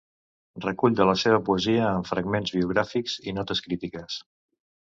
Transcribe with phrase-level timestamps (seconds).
[0.63, 4.21] Recull de la seva poesia amb fragments biogràfics i notes crítiques.